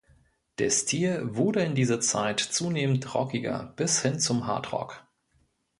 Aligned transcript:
Der 0.57 0.71
Stil 0.71 1.35
wurde 1.35 1.61
in 1.63 1.75
dieser 1.75 2.01
Zeit 2.01 2.39
zunehmend 2.39 3.13
rockiger 3.13 3.71
bis 3.75 4.01
hin 4.01 4.17
zum 4.19 4.47
Hardrock. 4.47 5.05